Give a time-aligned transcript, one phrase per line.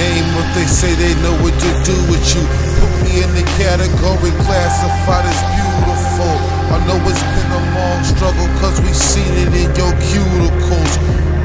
[0.00, 2.44] game if they say they know what to do with you.
[2.80, 6.34] Put me in the category classified as beautiful.
[6.72, 10.94] I know it's been a long struggle, cause we seen it in your cuticles.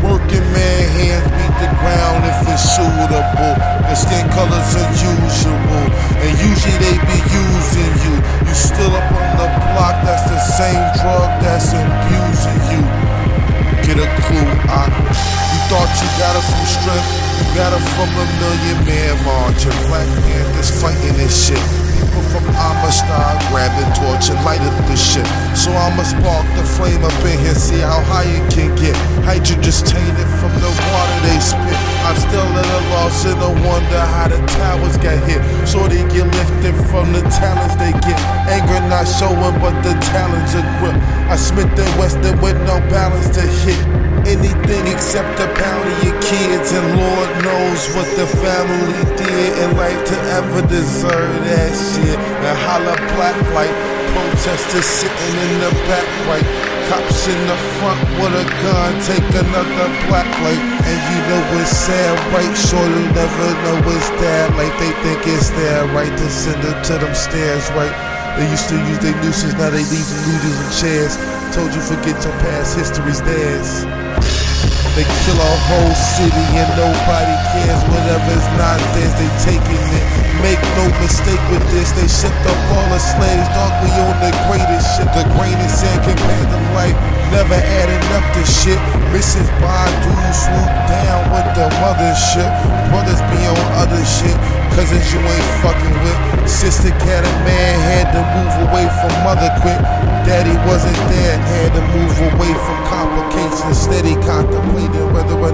[0.05, 3.55] Working man hands beat the ground if it's suitable.
[3.89, 5.59] The skin color's unusual,
[6.23, 8.15] and usually they be using you.
[8.47, 10.34] You still up on the block, that's the
[17.95, 19.71] from a million man marching.
[19.87, 21.63] Black Panthers fighting this shit.
[21.95, 25.25] People from Amistad grab the torch and light up the shit.
[25.55, 28.95] So I'ma spark the flame up in here, see how high it can get.
[29.23, 31.79] Hydrogen's tainted from the water they spit.
[32.03, 35.39] I'm still at a loss and I wonder how the towers got hit.
[35.63, 38.19] So they get lifted from the talents they get.
[38.51, 40.99] Anger not showing, but the talents are grip.
[41.31, 43.79] I Smith and Wesson with no balance to hit
[44.27, 45.85] anything except a pound
[46.35, 46.71] kids.
[46.75, 52.19] And Lord knows what the family did in life to ever deserve that shit.
[52.19, 53.75] And holla black light,
[54.11, 56.47] protesters sitting in the back right.
[56.91, 60.61] Cops in the front with a gun, take another black light.
[60.85, 62.53] And you know it's sad, right?
[62.53, 64.53] Sure you never know it's that.
[64.59, 66.11] Like they think it's there, right?
[66.11, 67.95] To send them to them stairs, right?
[68.37, 71.13] They used to use their nooses, now they leaving looters and chairs.
[71.55, 74.04] Told you forget your past history's theirs.
[74.95, 77.83] They kill a whole city and nobody cares.
[77.91, 80.05] Whatever's not theirs, they taking it.
[80.39, 83.43] Make no mistake with this, they shipped up all the slaves.
[83.51, 85.11] Dog, we on the greatest shit.
[85.11, 86.95] The grain of sand compared to life.
[87.35, 88.79] Never adding up the shit.
[89.11, 89.51] Mrs.
[89.59, 92.47] Badu swoop down with the mothership.
[92.87, 94.37] Brothers be on other shit.
[94.79, 96.19] Cousins you ain't fucking with.
[96.47, 99.79] Sister cat a man had to move away from mother quick.
[100.23, 102.34] Daddy wasn't there, had to move away.
[104.35, 105.04] Or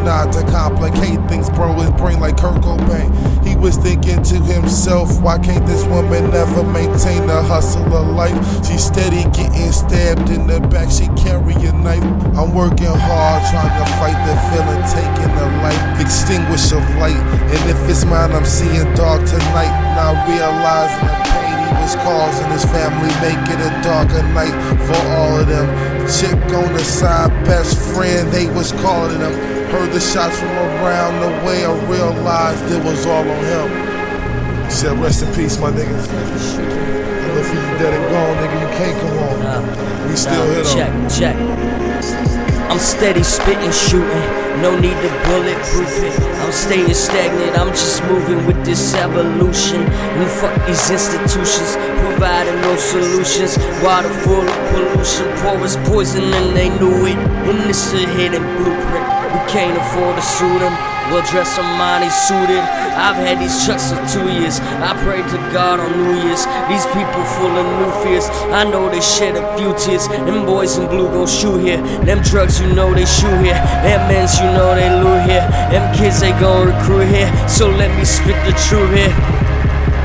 [0.04, 1.50] not to complicate things.
[1.50, 3.10] Bro, his brain like Kurt Cobain.
[3.46, 8.38] He was thinking to himself, why can't this woman never maintain the hustle of life?
[8.66, 12.04] She's steady getting stabbed in the back, she carry a knife.
[12.38, 17.18] I'm working hard, trying to fight the feeling, taking the light, extinguish of light.
[17.18, 19.74] And if it's mine, I'm seeing dark tonight.
[19.96, 24.56] Now realizing the pain he was causing his family, making a darker night
[24.86, 25.68] for all of them.
[26.08, 29.61] Chick on the side, best friend, they was calling him.
[29.72, 34.66] Heard the shots from around the way, I realized it was all on him.
[34.66, 35.88] He said, rest in peace, my nigga.
[35.88, 39.40] I know for you dead and gone, nigga, you can't come on.
[39.40, 41.10] Nah, We still nah, hit him.
[41.10, 42.42] check, check.
[42.70, 44.28] I'm steady spitting, shooting.
[44.62, 46.20] No need to bulletproof it.
[46.44, 47.58] I'm staying stagnant.
[47.58, 49.82] I'm just moving with this evolution.
[49.84, 53.58] And fuck these institutions, providing no solutions.
[53.84, 57.18] Water full of pollution, porous poison, and they knew it.
[57.48, 59.21] And this a hidden blueprint.
[59.52, 60.72] Can't afford to sue them.
[61.12, 62.64] Well dressed Armani suited.
[62.96, 64.64] I've had these trucks for two years.
[64.80, 66.48] I prayed to God on New Year's.
[66.72, 68.32] These people full of new fears.
[68.48, 70.08] I know they shed a few tears.
[70.08, 71.84] Them boys in blue gon' shoot here.
[72.08, 73.60] Them drugs, you know they shoot here.
[73.84, 75.44] Them men's, you know they loot here.
[75.68, 77.28] Them kids, they gon' recruit here.
[77.50, 79.12] So let me spit the truth here.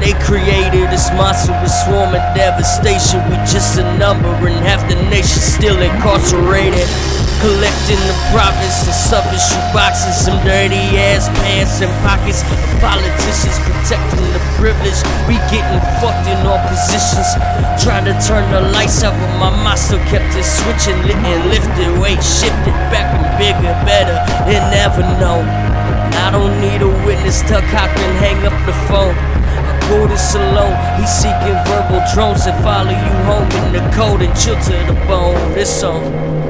[0.02, 3.22] They created this monstrous swarm of devastation.
[3.30, 6.90] We just a number, and half the nation still incarcerated.
[7.44, 12.40] Collecting the profits and stuffing shoe boxes, some dirty ass pants and pockets.
[12.42, 14.96] The politicians protecting the privilege.
[15.28, 17.28] We getting fucked in all positions.
[17.84, 21.52] Trying to turn the lights out, but my mind still kept it switching, lit and
[21.52, 24.16] lifted, weight shifted back and bigger, better.
[24.48, 25.44] They never know.
[26.24, 27.42] I don't need a witness.
[27.42, 29.12] Hawk and hang up the phone.
[29.12, 30.74] I go this alone.
[30.98, 34.98] He's seeking verbal drones that follow you home in the cold and chill to the
[35.06, 35.36] bone.
[35.52, 36.45] This song.